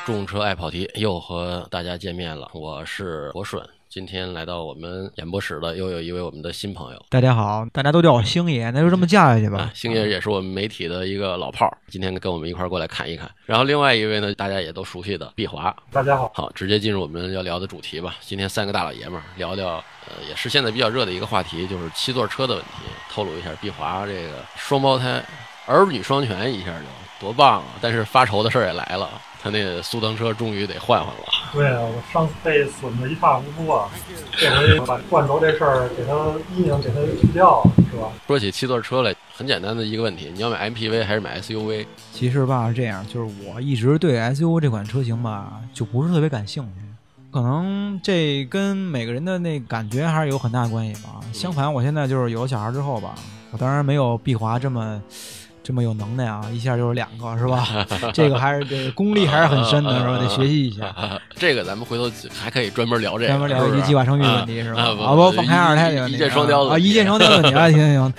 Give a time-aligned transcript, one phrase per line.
[0.00, 3.62] 结束，众车爱跑题又和大家见面了，我是国顺。
[3.88, 9.70] 今天来到我们演播室的又有一位我们的新朋友，大家好，大家都叫我星爷，那就这么叫下去吧。
[9.74, 13.28] 星爷也是我们媒体的一个老炮儿，今天跟我们一块儿过来看一看。
[13.44, 16.30] 然后另外一位呢，大家也都熟悉的毕华，大家好。
[16.34, 18.14] 好，直接进入我们要聊的主题吧。
[18.20, 19.70] 今天三个大老爷们儿聊聊，
[20.06, 22.84] 呃，也是现在比较热的一个话题，就是七座车的问题。
[23.10, 25.20] 透露一下，毕华这个双胞胎，
[25.66, 27.64] 儿女双全，一下就多棒啊！
[27.80, 29.10] 但是发愁的事儿也来了。
[29.42, 31.24] 他那速腾车终于得换换了。
[31.52, 33.88] 对啊，我上次被损的一塌糊涂啊！
[34.36, 36.12] 这回把罐头这事儿给他
[36.54, 38.08] 阴影给他去掉，是吧？
[38.26, 41.86] 说起七座车来，很简单的一个问题：你要买 MPV 还是买 SUV？
[42.12, 46.70] 其实吧是这样，就是我一直对 SUV 这款车型吧就不是特别感兴趣。
[47.32, 51.20] 可能这跟每个人的那感觉还是有很大关系吧。
[51.32, 53.14] 相反，我现在就是有了小孩之后吧，
[53.50, 55.02] 我当然没有碧华这么。
[55.70, 56.44] 这么有能耐啊！
[56.52, 57.86] 一下就是两个，是吧？
[58.12, 60.18] 这个还是这功力还是很深的， 是吧？
[60.18, 60.92] 得学习一下。
[61.36, 64.82] 这个咱们回头还可以专门聊这个，专门聊一句计划生育问题，是吧？
[64.82, 68.12] 啊不，放开二胎的问题，一箭双雕啊，一箭双雕的问题啊，行行行。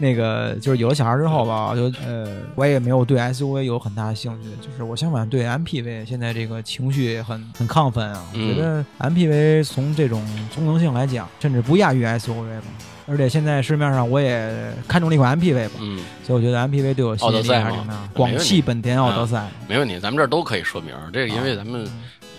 [0.00, 8.22] 那个就是有了小孩之后吧，就呃，我也没有对 SUV 有很大的兴趣，就是我相反对 MPV 现在这个情绪很很亢奋啊。
[8.32, 10.22] 我觉得 MPV 从这种
[10.54, 12.66] 功能性来讲，甚至不亚于 SUV 吧。
[13.08, 14.52] 而且现在市面上我也
[14.86, 18.08] 看中了一款 MPV 吧，嗯，所以我觉得 MPV 对我吸引力还是怎么样。
[18.12, 20.94] 广汽本田奥德赛，没问题，咱们这儿都可以说明。
[21.12, 21.86] 这个因为咱们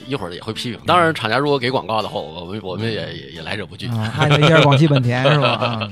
[0.07, 0.79] 一会儿也会批评。
[0.85, 3.87] 当然，厂家如果给广告的话，我们我们也也也来者不拒。
[4.17, 5.89] 爱一下广汽本田是吧？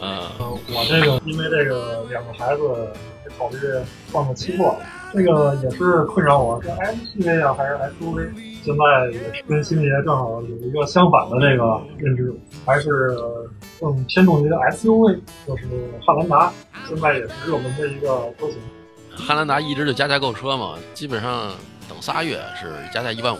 [0.00, 0.22] 嗯，
[0.80, 2.62] 我这个因为这个两个孩子
[3.24, 3.56] 得，考虑
[4.12, 4.76] 换个七座，
[5.12, 8.30] 这个也是困扰我，是 MPV 啊还是 SUV？
[8.62, 13.16] 现在也是跟新杰正好有一个相反的这个认知，还是。
[13.80, 15.64] 更偏重于 SUV，就是
[16.04, 16.52] 汉兰达，
[16.86, 18.58] 现在也是热门的一个车型。
[19.10, 21.52] 汉兰达一直就加价购车嘛，基本上
[21.88, 23.38] 等仨月是加价一万五，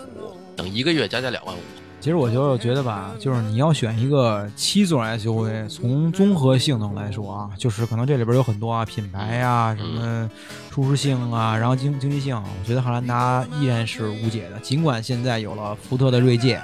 [0.57, 1.59] 等一个月加价两万五。
[2.01, 10.31] 其实我就觉得吧，就是你要选一个七座 SUV，从综合性能来说啊，就是可能这里边有很多啊，品牌呀，什么
[10.71, 14.59] 舒适性啊，然后经经济性，我觉得汉兰达依然是无解的。
[14.61, 16.59] 尽管现在有了福特的锐界，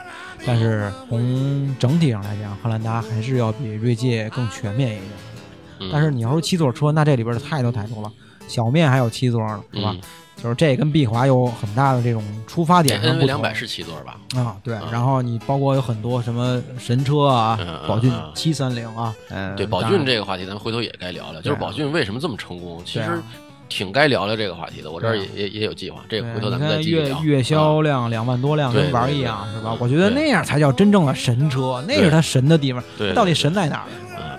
[0.47, 5.91] 但是从整体上来讲，汉兰达还是要比锐界更全面一点。
[5.92, 8.10] 但是你要说七座车，那这里边的太多太多了，
[8.48, 9.94] 小面还有七座呢，是吧？
[10.36, 13.26] 就是这跟碧华有很大的这种出发点上不同。
[13.26, 14.16] 两百是七座吧？
[14.38, 14.76] 啊，对。
[14.92, 17.58] 然后你包括有很多什么神车啊，
[17.88, 19.14] 宝骏七三零啊，
[19.56, 21.41] 对，宝骏这个话题咱们回头也该聊聊。
[21.41, 22.82] 就是宝骏为什么这么成功？
[22.84, 23.20] 其实
[23.69, 24.91] 挺该聊聊这个话题的。
[24.91, 27.20] 我这儿也也也有计划，这个回头咱们再继续聊。
[27.22, 29.76] 月月销量两万多辆，跟玩一样是吧？
[29.80, 32.84] 我觉得那样才叫真正的神车，那是它神的地方。
[32.98, 33.86] 对，到底神在哪儿？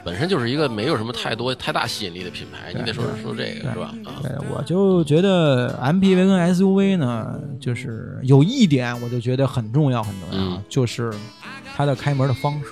[0.03, 3.93] 本身就是一个没有什么太多太大吸引力的品牌，你得说说这个是吧？
[4.21, 11.13] 对，我就觉得 MPV 跟 SUV 呢，就是有一点我就觉得很重要很重要，就是
[11.75, 12.71] 它的开门的方式。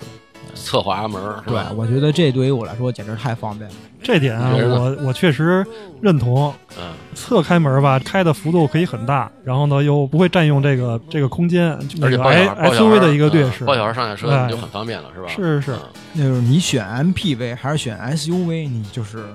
[0.56, 3.76] 侧滑门，对，我觉得这对于我来说简直太方便了。
[4.02, 5.66] 这点啊，我我确实
[6.02, 6.54] 认同。
[6.78, 11.72] 嗯，侧开门吧，开的幅度可以很大，然后呢又不会占用这个这个空间，
[12.02, 15.28] 而且 SUV 的一个劣势，抱小孩上下车就很方便了，是吧？
[15.28, 15.78] 是是是。
[16.16, 19.26] 就是你选 MPV 还是选 SUV，你就是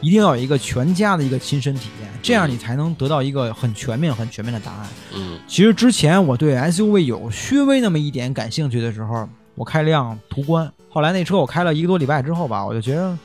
[0.00, 4.88] 一定要有一个全家的一个亲身体验，这样你才能得到一个很全面、很全面的答案。
[5.14, 9.28] 嗯，其实之前我对 SUV 有稍微那么一点感兴趣的时候。
[9.54, 13.16] 我开辆途观，后来那车我开了一个多礼拜之后吧，我就觉得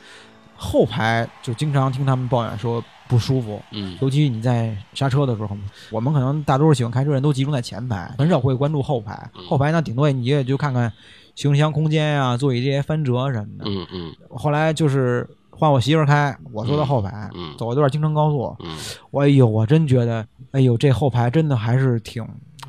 [0.56, 5.56] 后排就经常听他们抱怨说不舒服，嗯，尤其你在刹车的时候，
[5.90, 10.92] 我们可能大多数喜欢开车人都集中在前排，很少会关注后排，后排呢顶多你也就看看
[11.34, 14.14] 行李箱空间呀、座椅这些翻折什么的，嗯嗯。
[14.30, 18.76] 后来就是换我媳妇开，我坐在后排，走一段京承高速，嗯，
[19.10, 22.26] 我哎呦，我真觉得，哎呦，这后排真的还是挺。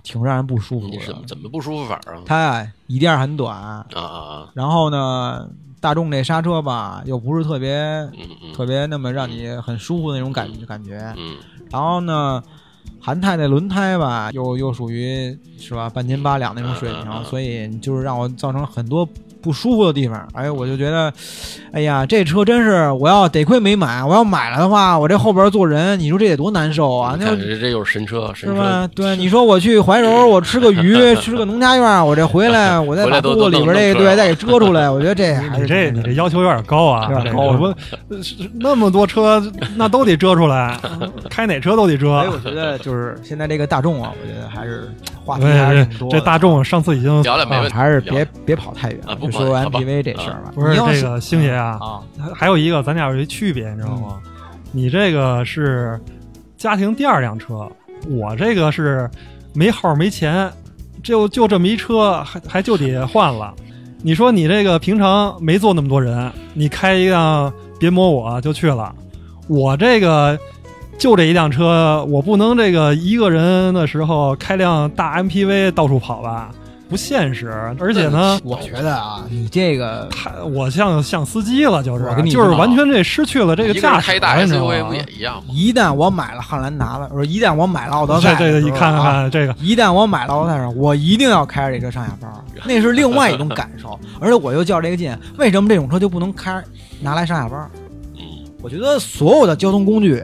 [0.07, 2.23] 挺让人不舒服的，怎么怎么不舒服法啊？
[2.25, 4.49] 它椅垫很短啊啊啊！
[4.53, 5.49] 然后呢，
[5.81, 8.09] 大众这刹车吧，又不是特别
[8.55, 11.13] 特别那么让你很舒服的那种感感觉。
[11.17, 11.35] 嗯。
[11.69, 12.41] 然后呢，
[13.01, 19.05] 韩泰那轮胎吧，又又属于是吧半斤八两那种水平，所以就是让我造成很多。
[19.41, 21.11] 不舒服的地方，哎，我就觉得，
[21.71, 27.15] 哎呀，这车真是，我要得亏没买，我要买了的话，我这后边坐人，你说这得多难受啊！
[27.19, 28.87] 那这这又是神车，是吧？
[28.95, 37.73] 对，你说我去怀柔，我吃个鱼， 吃个农家院，我这回来， 我再把肚子里边这个对再给遮出来，我觉得这还是这你这要求有点高啊，有点高不？
[38.59, 39.43] 那么多车
[39.75, 40.77] 那都得遮出来，
[41.29, 42.15] 开哪车都得遮。
[42.17, 44.89] 哎，我觉得就是现在这个大众啊，我觉得还是
[45.27, 46.09] 话题还是挺多。
[46.09, 48.99] 这大众上次已经聊了没，还是别别跑太远。
[49.31, 52.01] 说 MPV 这事儿吧，不是这个星爷啊，啊，
[52.33, 54.19] 还有一个咱俩有一区别，你知道吗？
[54.71, 55.99] 你这个是
[56.57, 57.69] 家庭第二辆车，
[58.07, 59.09] 我这个是
[59.53, 60.49] 没号没钱，
[61.03, 63.53] 就就这么一车，还还就得换了。
[64.01, 68.93] 你说你这个平常没坐那么多人，你开一辆别摸我就去了，
[69.47, 70.37] 我这个
[70.97, 76.49] 就这一辆车，我不能这个一个人的时候开辆大 MPV 到处跑吧，
[76.89, 77.51] 不现实。
[77.79, 85.43] 而且呢，我觉得啊，你这个太我像像司机了，就是就是完全这失去了这个驾驶人开大不也一样吗？
[85.53, 93.97] 一旦我买了汉兰达了，不是一旦我买了奥德赛这这个你看看这个，一旦我买了奥德赛上，我一定要开着这车上下班儿， 那是另外一种感受。
[94.19, 96.59] 而且我又较这个劲，为什么这种车就不能开
[96.99, 97.69] 拿来上下班儿？
[98.15, 98.23] 嗯，
[98.63, 100.23] 我觉得所有的交通工具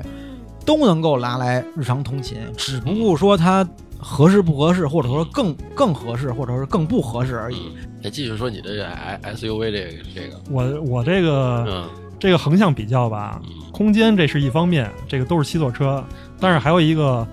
[0.65, 3.68] 都能够拿来日常通勤，只不过说它
[3.98, 7.71] 合适不合适，或者说更更合适，或者说更不合适而已。
[8.04, 11.89] 再继续说你这个 S SUV 这个这个，我我这个嗯。
[12.19, 13.71] 这个横向比较吧，嗯。
[13.74, 16.01] 空间这是一方面，这个都是七座车，
[16.39, 17.27] 但是还有一个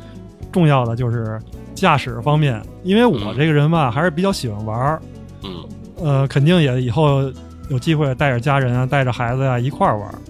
[0.50, 1.41] 重要的就是
[1.77, 5.03] 驾驶方面，因为我嗯这个人吧还是比较喜欢玩儿，
[5.44, 5.65] 嗯。
[5.97, 7.32] 呃，肯定也以后
[7.69, 10.15] 有机会带着家人啊，带着孩子呀、一块儿玩儿。
[10.27, 10.30] 嗯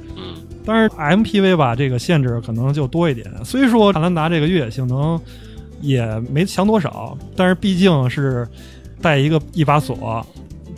[0.72, 3.28] 但是 MPV 吧，这个限制可能就多一点。
[3.44, 5.20] 虽说汉兰达这个越野性能
[5.80, 8.46] 也没强多少，但是毕竟是
[9.02, 10.24] 带一个一把锁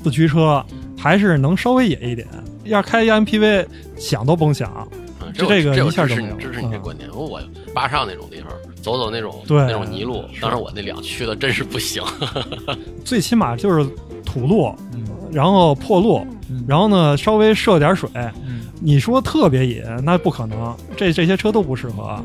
[0.02, 0.64] 四驱车，
[0.96, 2.26] 还是能稍微野一点。
[2.64, 4.88] 要开一 MPV，想都甭想。
[5.34, 7.10] 这个一下就没有支持你支持你这嗯观点。
[7.12, 7.38] 我
[7.74, 8.48] 巴上那种地方
[8.80, 12.02] 走走那种对那种泥路，当时我那两驱的真是不行。
[13.04, 13.86] 最起码就是
[14.24, 18.08] 土路，嗯然后破路，嗯然后呢稍微涉点水。
[18.82, 22.20] 嗯，你说特别野，那不可能，这这些车都不适合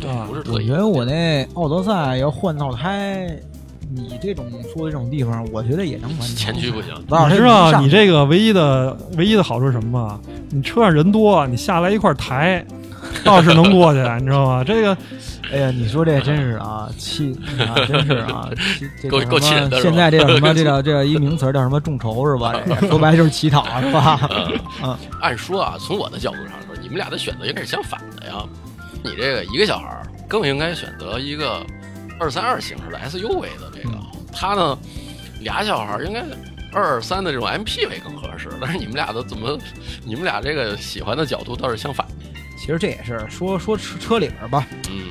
[0.00, 0.10] 对。
[0.26, 3.26] 不是特意我觉得我那奥德赛要换套胎，
[3.94, 6.36] 你这种说的这种地方，我觉得也能完成。
[6.36, 6.94] 前驱不行，
[7.28, 10.20] 你知道你这个唯一的唯一的好处是什么吗？
[10.50, 12.64] 你车上人多，你下来一块儿抬，
[13.24, 14.64] 倒是能过去，你知道吗？
[14.64, 14.96] 这个
[15.52, 18.48] 哎呀，你说这真是啊，气啊，真是啊，
[18.78, 20.54] 气这够叫什么够气人的现在这叫什么？
[20.54, 22.54] 这叫 这叫一名词叫什么众筹是吧？
[22.88, 24.20] 说白了就是乞讨是吧？
[24.82, 28.44] 嗯，按说啊，从我的角度上说，你们俩的选择应该是相反的呀。
[29.02, 31.64] 你这个一个小孩儿更应该选择一个
[32.18, 33.96] 二三二形式的 SUV 的这个，
[34.32, 34.78] 他呢
[35.40, 36.20] 俩小孩儿应该
[36.72, 38.50] 二二三的这种 MPV 更合适。
[38.60, 39.58] 但是你们俩的怎么，
[40.04, 42.14] 你们俩这个喜欢的角度倒是相反的。
[42.60, 45.08] 其实这也是说说车车里边吧，嗯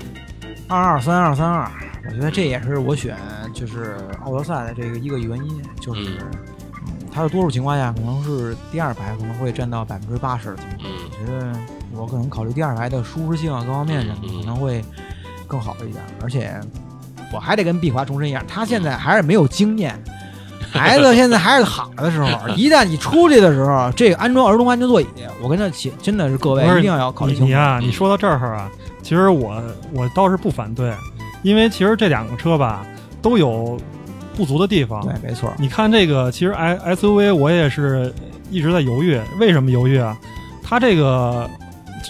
[0.68, 1.68] 二二三二三二，
[2.06, 3.18] 我觉得这也是我选
[3.54, 6.18] 就是奥德赛的这个一个原因，就是。
[7.12, 10.80] 它的多数情况下可能是第二排可能会占到百分之八十的情况。
[10.84, 11.60] 嗯我觉得
[11.92, 14.86] 我可能考虑第二排的舒适性啊各方面什么的可能会
[15.48, 16.54] 更好一点，而且
[17.34, 20.00] 我还得跟碧华重申一样，他现在还是没有经验。
[20.72, 25.08] 孩子现在还是躺着的时候，一旦你出去的时候，这个安装儿童安全座椅，
[25.42, 27.46] 我跟他起真的是各位一定要考虑清楚。
[27.46, 28.70] 你你啊，嗯你说到这儿啊，
[29.02, 29.62] 其实我
[29.94, 30.94] 我倒是不反对，
[31.42, 32.86] 因为其实这两个车吧
[33.22, 33.78] 都有
[34.36, 35.02] 不足的地方。
[35.02, 38.14] 对，没错，你看这个，其实 I SUV 我也是
[38.50, 40.18] 一直在犹豫，为什么犹豫啊？
[40.64, 41.50] 它这个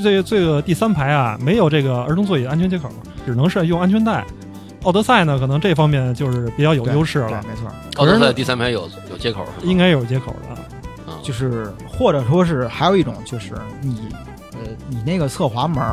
[0.03, 2.89] 这个这个第三排啊，没有这个儿童座椅安全接口，
[3.25, 4.25] 只能是用安全带。
[4.83, 9.45] 奥德赛呢，可能这方面就是比较有优势了，没错，奥德赛第三排有有接口？
[9.63, 10.61] 应该有接口的。
[11.07, 11.13] 嗯。
[11.21, 14.09] 就是或者说是还有一种就是你
[14.53, 15.83] 呃你那个侧滑门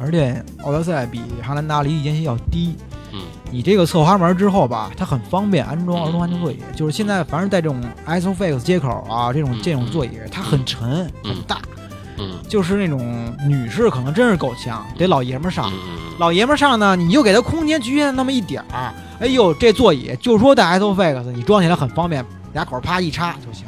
[0.00, 2.74] 而且奥德赛比汉兰达离地间隙要低，
[3.12, 3.20] 嗯。
[3.50, 6.58] 你这个侧滑门之后吧，它很方便安装儿童安全座椅。
[6.74, 11.34] 就是现在凡是带这种 ISOFIX 接口啊，这种嗯这种座椅，它很沉嗯。
[11.34, 11.75] 很大，嗯
[12.48, 15.70] 就是那种女士可能真是够呛，得老爷们儿上。
[15.72, 23.66] 嗯老爷们儿上呢，你就给他空间局限那么一点儿，哎呦，这座椅就说带 ISOFIX，你装起来很方便，俩口啪一插就行。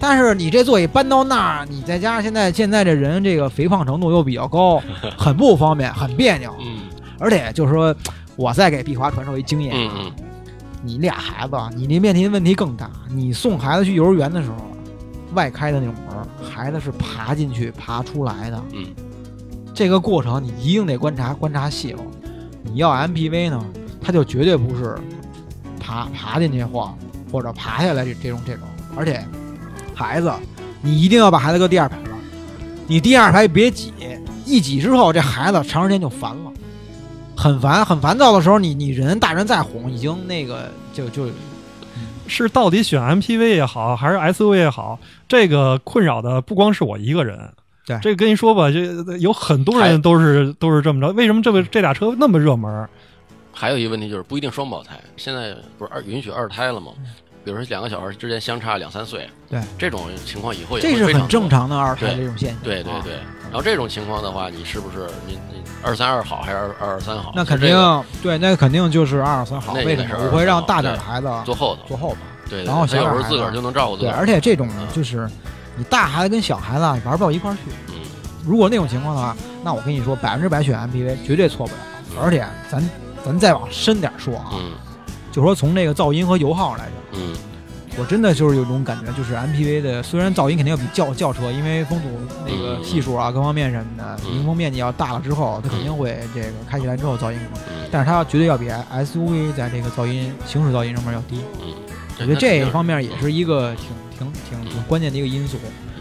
[0.00, 4.82] 但是你这座椅搬到那儿，你再加上现在现在这人这个肥胖程度又比较高，
[5.18, 6.54] 很不方便，很别扭。
[6.60, 6.78] 嗯
[7.20, 7.94] 而且就是说，
[8.36, 10.12] 我再给碧华传授一经验啊，嗯嗯
[10.82, 12.88] 你俩孩子，你那面临问题更大。
[13.10, 14.56] 你送孩子去幼儿园的时候，
[15.34, 18.62] 外开的那种门，孩子是爬进去爬出来的。
[18.72, 18.86] 嗯
[19.74, 22.02] 这个过程你一定得观察观察细了。
[22.64, 23.64] 你要 MPV 呢，
[24.00, 24.98] 它就绝对不是
[25.78, 26.92] 爬爬进去或
[27.30, 28.66] 或者爬下来这这种这种，
[28.96, 29.24] 而且
[29.94, 30.32] 孩子，
[30.82, 32.16] 你一定要把孩子搁第二排了，
[32.88, 33.92] 你第二排别挤，
[34.44, 36.52] 一挤之后这孩子长时间就烦了，
[37.36, 41.26] 很烦很烦躁的时候，你你人大人再哄，已经那个就就
[42.26, 47.38] 是到底选 MPV 也好，还是 SUV 也好，这个困扰的不光是我一个人。
[47.86, 51.10] 对这个跟你说吧，这有很多人都是都是这么着。
[51.14, 52.86] 为什么这个这俩车那么热门？
[53.52, 56.92] 还有一个问题就是不一定双胞胎，现在不是二允许二胎了吗？
[57.48, 61.48] 比如说两个小孩之间相差两三岁，对，这种情况以后也这是会非常多很正。
[61.48, 62.58] 常的二胎这种现象。
[62.58, 63.12] 啊对对对，
[63.44, 67.32] 然后这种情况的话，你是不是你你二三二好还是二二二三好？
[67.34, 69.72] 那肯定这个对，那肯定就是二二三好。
[69.74, 70.14] 那为什么？
[70.26, 72.16] 我会让大点的孩子坐后头，坐后头。
[72.50, 74.18] 对，对然后小孩子自个儿就能照顾自对，个儿。
[74.18, 75.26] 而且这种嗯就是
[75.74, 77.60] 你大孩子跟小孩子啊玩不到一块儿去。
[77.88, 77.94] 嗯
[78.46, 81.80] 如果那种情况的话，那我跟你说，百分之百选 MPV 绝对错不了。
[82.22, 82.90] 而且咱
[83.24, 84.72] 咱再往深点说啊，嗯
[85.38, 87.32] 就说从这个噪音和油耗来讲，嗯。
[87.96, 92.08] 我真的就是有种感觉，就是 MPV 的虽然噪音肯定要比轿轿车，因为风阻
[92.44, 92.84] 那个嗯。
[92.84, 94.34] 系数啊各方面什么的，嗯。
[94.34, 97.38] 迎风面积要大了之后，它肯定会这个开起来之后噪音
[97.88, 101.40] 但是它绝对要比 SUV 在这个噪音行驶噪音上面要低。
[101.60, 101.72] 嗯，
[102.18, 103.86] 我觉得这一方面面也是一个挺
[104.18, 105.56] 挺挺挺关键的一个因素，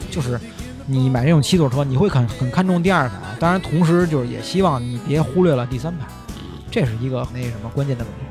[0.10, 0.40] 就是
[0.88, 6.06] 你买这种七座车，你会很很看重第二排，当然同时就是也希望你别忽略了第三排，
[6.72, 8.27] 这是一个那什么关键的问题。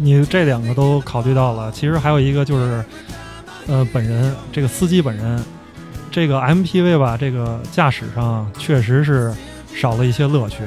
[0.00, 2.84] 你这两个都考虑到了，其实还有一个就是，
[3.66, 5.42] 呃，本人这个司机本人，
[6.10, 9.34] 这个 MPV 吧，这个驾驶上确实是
[9.74, 10.58] 少了一些乐趣。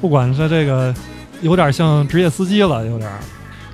[0.00, 0.94] 不管是这个
[1.40, 3.18] 有点像职业司机了，有点儿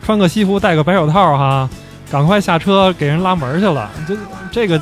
[0.04, 1.68] 穿个西服戴个白手套哈，
[2.10, 4.16] 赶快下车给人拉门去了，就
[4.50, 4.80] 这个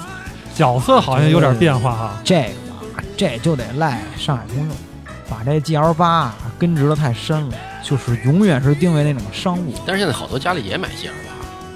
[0.54, 2.20] 角色好像有点变化哈。
[2.24, 4.76] 这个吧，这就得赖上海通用，
[5.28, 9.74] 把这 GL 八根植的太深了，就是永远是定位那种商务。
[9.86, 11.10] 但是现在好多家里也买 GL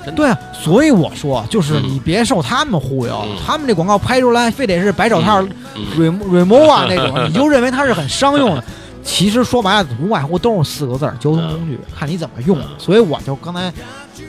[0.05, 1.83] 八，对啊，所以我说，就是嗯。
[1.85, 3.37] 你别受他们忽悠，嗯。
[3.45, 5.43] 他们这广告拍出来非得是白手套、
[5.75, 5.87] 嗯。
[5.99, 8.63] rem remova 那种， 你就认为它是很商用的。
[9.03, 12.59] 其实说白了，无外乎都是四个字儿：交通工具，看你怎么用。
[12.59, 12.69] 嗯。
[12.79, 13.73] 所以我就刚才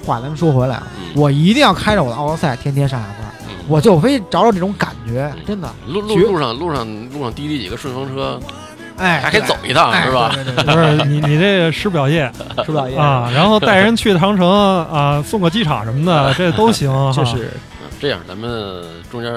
[0.05, 0.82] 话咱们说回来
[1.15, 3.17] 我一定要开着我的奥德赛天天上下班，
[3.48, 3.55] 嗯。
[3.67, 5.70] 我就非找找这种感觉，真的。
[5.88, 8.39] 路路路上路上路上滴滴几个顺风车，
[8.98, 10.32] 哎，还可以走一趟，哎是吧？
[10.34, 12.90] 对对对不是你你这个师表业对，是吧？
[12.90, 14.48] 也 啊，然后带人去长城
[14.90, 17.12] 啊，送个机场什么的，这都行 哈。
[17.12, 17.52] 就是
[17.84, 19.32] 嗯这样咱们中间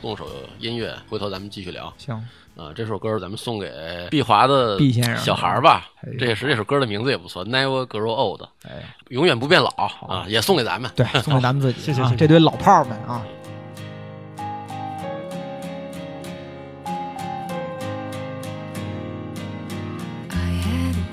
[0.00, 0.26] 送首
[0.58, 2.14] 音乐，回头咱们继续聊行，
[2.56, 2.72] 啊。
[2.74, 3.70] 这首歌咱们送给
[4.10, 5.86] 毕华的毕先生小孩儿吧
[6.18, 9.68] 这也是这首歌的名字也不错，Never Grow Old，哎，永远不变老
[10.08, 10.90] 啊，也送给咱们。
[10.96, 13.22] 对，送给咱们自己， 谢谢这堆老炮儿们啊。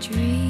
[0.08, 0.45] Dream,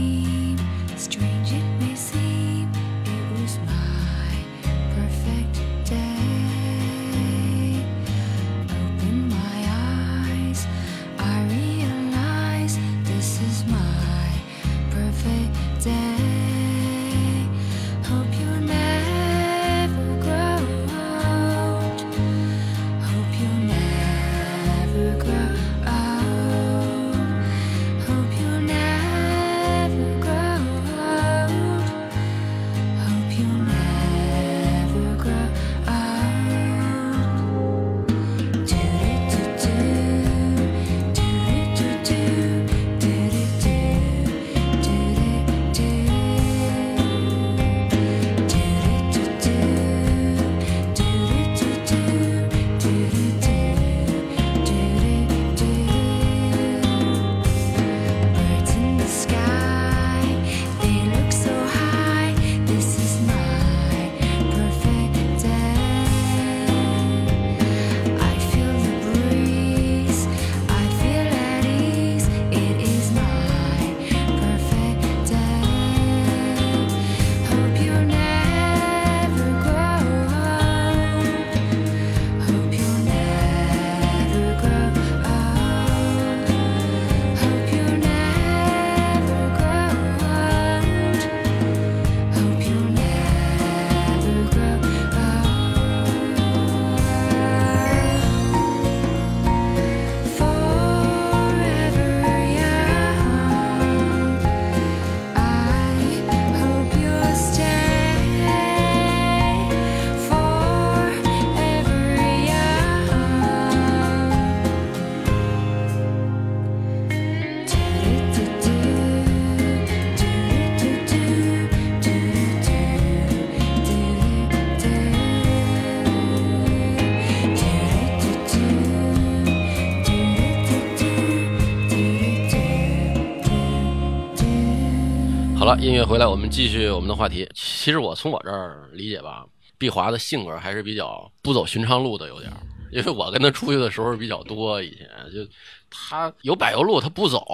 [135.76, 137.46] 好，音乐回来，我们继续我们的话题。
[137.54, 139.44] 其实我从我这儿理解吧，
[139.78, 142.58] 毕华的性格还是比较不走寻常路的，有点儿。
[142.92, 145.46] 因为我跟他出去的时候比较多，以前就
[145.90, 147.46] 他有柏油路他不走，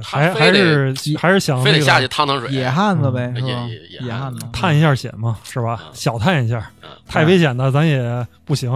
[0.00, 3.78] 还还是还是想非得下去个烫烫水，野汉子呗，野野？
[3.88, 5.80] 野野汉子，探一下险嘛，是吧？
[5.82, 8.72] 嗯小探一下，嗯太危险的咱也不行。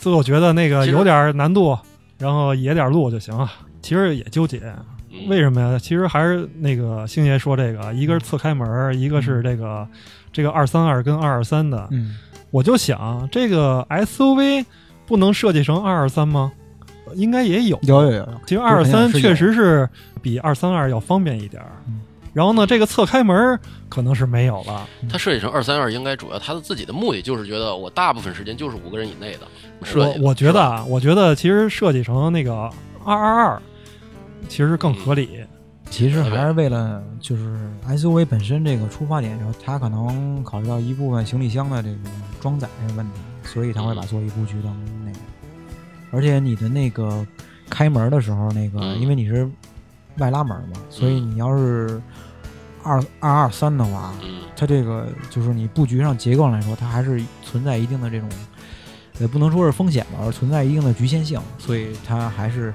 [0.00, 1.78] 最后觉得那个有点难度，
[2.18, 3.48] 然后野点路就行了。
[3.80, 4.84] 其实也纠结，嗯
[5.26, 5.78] 为什么呀？
[5.78, 9.86] 其实还是那个星爷说这个，一个是侧开门，一个是这个
[10.32, 11.88] 这个二三二跟二二三的。
[11.90, 12.16] 嗯，
[12.50, 14.64] 我就想，这个 SUV
[15.06, 16.52] 不能设计成二二三吗？
[17.14, 17.78] 应该也有。
[17.82, 19.88] 有有有，其实二二三确实是
[20.20, 22.00] 比二三二要方便一点儿嗯。
[22.34, 23.58] 然后呢，这个侧开门
[23.88, 24.86] 可能是没有了。
[25.10, 29.40] 它设计成二三二，应该主要它的自己的目的就是觉得我大部分时间就是五个人以内的
[29.82, 30.22] 设计的。
[30.22, 32.70] 我我觉得，啊，我觉得其实设计成那个
[33.04, 33.62] 二二二，
[34.46, 35.40] 其实更合理。
[35.90, 41.96] 其实还是为了就是 SUV 本身这个出发点，然后它可能考虑到一部分行李箱的这个
[42.40, 45.18] 装载这个问题，所以它会把座椅布局成那个。
[46.10, 47.26] 而且你的那个
[47.70, 49.48] 开门的时候，那个嗯因为你是
[50.18, 51.98] 外拉门嘛，所以你要是
[52.82, 58.28] 二二二三的话，嗯它这个就是你布局上结构上来说，它还是存在一定的这种，
[59.20, 62.74] 也不能说是风险吧，而存在一定的局限性，所以它还是，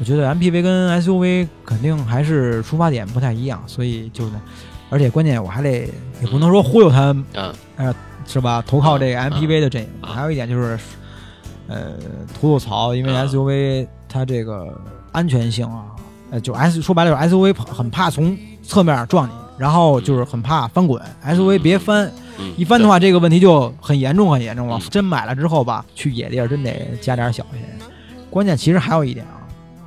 [0.00, 4.32] 我觉得 MPV 跟 SUV 肯定还是出发点不太一样，所以就是，
[4.88, 5.88] 而且关键我还得
[6.22, 7.94] 也不能说忽悠他，嗯。
[8.26, 8.62] 是吧？
[8.64, 9.30] 投靠这个嗯。
[9.30, 10.08] MPV 的阵营，嗯。
[10.08, 10.78] 还有一点就是，
[11.66, 11.92] 呃，
[12.32, 13.28] 吐吐槽，因为嗯。
[13.28, 14.80] SUV 它这个
[15.12, 15.86] 安全性啊，
[16.30, 24.68] 呃，就 S 说白了就是 SUV 很怕从侧面撞你，然后就是很怕翻滚，SUV 别翻，嗯，一翻的话这个问题就很严重很严重。
[24.68, 24.88] 了嗯。
[24.90, 27.60] 真买了之后吧，去野地儿真得加点小心。
[28.30, 29.39] 关键其实还有一点啊，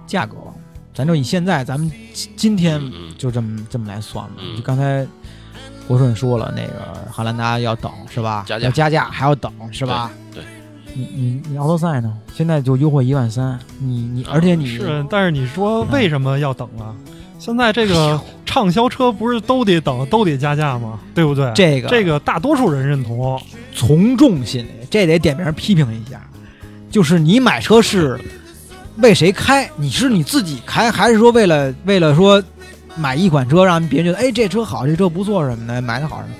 [0.05, 0.35] 价格，
[0.93, 2.81] 咱就以现在咱们今今天
[3.17, 4.35] 就这么这么来算吧。
[4.39, 5.05] 嗯就刚才
[5.87, 8.45] 国顺说了，那个汉兰达要等是吧？
[8.47, 10.11] 加价要加价还要等是吧？
[10.33, 10.47] 对对
[10.93, 12.15] 你你你奥德赛呢？
[12.33, 16.95] 现在就优惠一万三，你你而且你是，但是你说嗯为什么要等啊？
[17.39, 20.99] 现在这个畅销车不是都得等，都得加价吗？
[21.13, 21.51] 对不对？
[21.53, 23.41] 这个这个大多数人认同。
[23.75, 26.21] 从众心理，这得点名批评一下。
[26.91, 28.17] 就是你买车是
[28.97, 29.69] 为谁开？
[29.75, 32.41] 你是你自己开，还是说为了为了说
[32.95, 36.35] 买一款车让别人觉得哎这车好，这车不错什么的，买的好什么？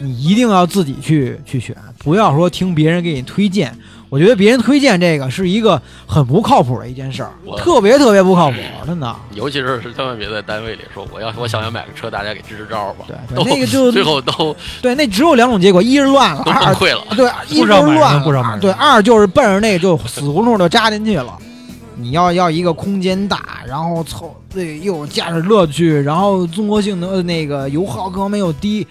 [0.00, 3.76] 你一定要自己去去选，不要说听别人给你推荐。
[4.10, 9.14] 我觉得别人推荐这个是一个很不靠谱的一件事儿，特别特别不靠谱，真的。
[9.34, 13.04] 尤其是是千万别在单位里说我要我想要买个车，大家给支支招吧。
[13.06, 17.04] 对对那个就 最后都 对，那只有两种结果：一是乱了，都崩二溃了。
[17.14, 21.36] 对，一是乱了，人不让买对，二就是奔着那个就死胡同就扎进去了。
[22.00, 28.86] 你要要一个空间大，然后凑对又有驾驶乐趣，然后综合性能那个油耗各方面又低，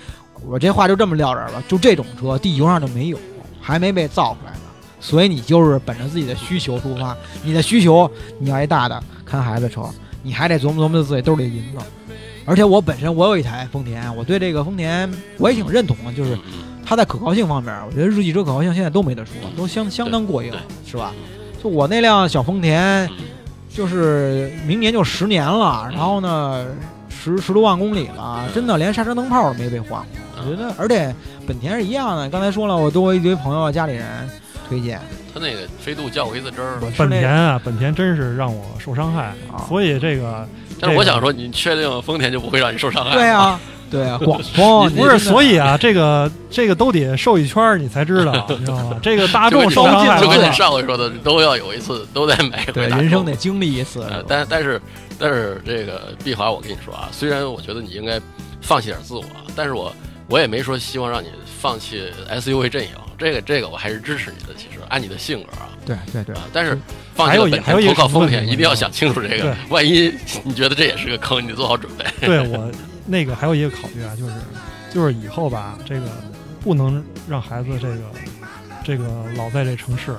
[0.46, 1.63] 我这话就这么撂这儿了。
[1.70, 3.17] 就这种车，地球上就没有，
[3.62, 4.60] 还没被造出来呢。
[5.00, 9.84] 所以你就是本着自己的需求出发，你的需求你要一大的看孩子车，
[10.22, 11.78] 你还得琢磨琢磨自己兜里的银子。
[12.46, 16.38] 而且我本身我有一台丰田，我对这个丰田我也挺认同的，就是
[16.86, 20.52] 它在可靠性方面，我觉得日系车可靠性现在都没得说，都相相当过硬，
[20.86, 21.13] 是吧？
[21.63, 23.12] 就我那辆小丰田，嗯。
[23.70, 26.65] 就是明年就十年了，然后呢，
[27.10, 30.08] 十十多万公里了，真的连刹车灯泡都没被换过。
[30.43, 31.13] 我觉得，而且
[31.46, 34.04] 本田是一样的，刚才说了，我多一堆朋友、家里人
[34.67, 35.00] 推荐，
[35.32, 39.62] 他那个飞度叫过一次真儿，本田啊，本田真是让我受伤害，啊。
[39.70, 40.48] 所以这个
[40.82, 43.13] 但是我想说，你确定丰田就不会让你受伤害？
[43.13, 49.00] 对，啊，对啊， 广丰不是，所以啊，这个这个都得瘦一圈儿你才知道， 你知道吗？
[49.02, 54.82] 这个大众受伤害了就跟你上回说的，都要有一次，都得买回对人生得经历一次，呃，但但是
[55.19, 58.19] 但是这个碧华，我跟你说啊，虽然我觉得你应该
[58.62, 59.23] 放弃点自我，
[59.56, 59.93] 但是我
[60.28, 61.28] 我也没说希望让你
[61.60, 64.54] 放弃 SUV 阵营，这个这个我还是支持你的。
[64.58, 66.78] 其实按你的性格啊，对对对啊，但是
[67.15, 72.06] 放还弃了本有还有一田投靠丰田，一定要想清楚这个，万一你觉得这也是个坑，你做好准备。
[72.26, 72.69] 对我
[73.08, 74.34] 那个还有一个考虑啊，就是
[74.93, 76.06] 就是以后吧，这个
[76.62, 77.96] 不能让孩子这个
[78.84, 80.13] 这个老在这城市。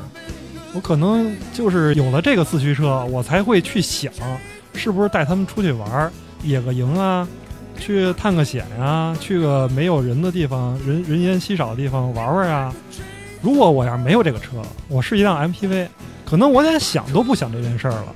[0.75, 4.13] 我可能就是有了这个四驱车，我才会去想，
[4.75, 7.27] 是不是带他们出去玩儿，野个营啊，
[7.79, 12.75] 去探个险呀、去个没有人的地方，人人烟稀少的地方玩玩啊。
[13.41, 15.89] 如果我要没有这个车，我是一辆 MPV，
[16.25, 18.15] 可能我连想都不想这件事儿了。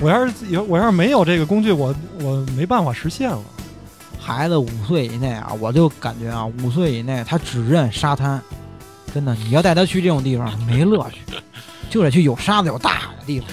[0.00, 3.42] 我要是有我要是没有这个工具，我我没办法实现了。
[4.24, 8.40] 孩子五岁以内啊，我就感觉啊，五岁以内他只认沙滩，
[9.12, 11.20] 真的，你要带他去这种地方没乐趣，
[11.90, 13.48] 就得去有沙子有大海的地方。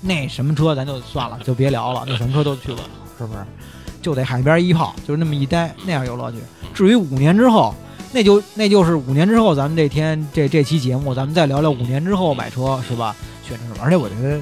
[0.00, 2.82] 那什么车咱就算了，就别聊了，那什么车都去不了，
[3.16, 3.38] 是不是？
[4.02, 6.38] 就得海边一泡，就是那么一待，那样有乐趣。
[6.74, 7.72] 至于五年之后，
[8.12, 13.14] 那就那就是五年之后，咱们这天这这期节目，咱们再聊聊五年之后买车是吧？
[13.46, 13.76] 选择什么？
[13.80, 14.40] 而且我觉得，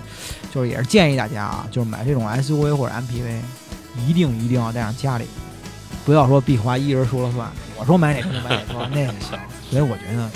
[0.50, 3.40] 就是也是建议大家啊，就是买这种 SUV 或者 MPV，
[4.06, 5.26] 一定一定要带上家里，
[6.04, 9.38] 不要说毕华一人说了算，我说买哪车就买哪车，那也行。
[9.70, 10.30] 所以我觉得，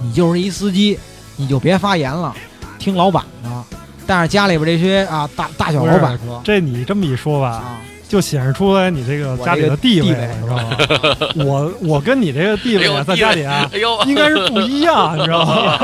[0.00, 0.98] 你就是一司机，
[1.36, 2.34] 你就别发言了，
[2.78, 3.64] 听老板的，
[4.06, 7.80] 但是家里边这些啊大大小老板车这你这么一说吧，啊，
[8.12, 11.32] 就显示出来你这个家里的地位我这个地位了，知道吗？
[11.46, 15.78] 我我跟你这个地位在家里啊，哎呦，应该是不一样，你知道吗？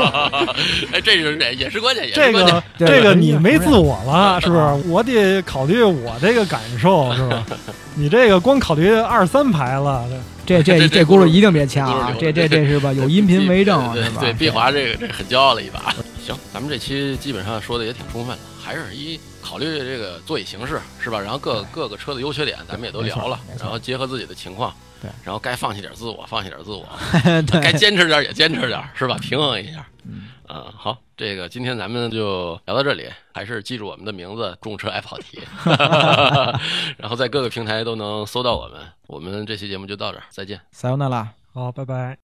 [0.93, 2.53] 哎，这是也也是关键，也这是关键。
[2.53, 4.61] 个这个你没自我了，是不是？
[4.87, 7.43] 我得考虑我这个感受，是吧？
[7.97, 10.05] 你这个光考虑二三排了，
[10.45, 12.93] 这这这这轱辘一定别掐啊这这这这是吧？
[12.93, 14.17] 有音频为证对吧？
[14.19, 15.95] 对对，碧华这个这很骄傲了一把。
[16.23, 21.19] 行，咱们这期基本上说的也挺充分了，还是一考虑这个座椅形式是吧？
[21.19, 26.85] 然后各各个车的优缺点咱们也都聊了然后结合自己的情况，对，然后该放弃点自我，放弃点自我，
[27.23, 29.17] 对 该坚持点也坚持点，是吧？
[29.19, 29.85] 平衡一下。
[30.05, 35.39] 嗯嗯，好，这个今天咱们就聊到这里，还是记住我们的名字“众车爱跑题”，
[36.97, 38.81] 然后在各个平台都能搜到我们。
[39.05, 40.59] 我们这期节目就到这儿，再见。
[40.71, 41.29] 撒由那拉。
[41.53, 42.17] 好，拜拜。